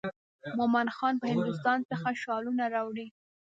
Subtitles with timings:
[0.57, 3.07] مومن خان به هندوستان څخه شالونه راوړي.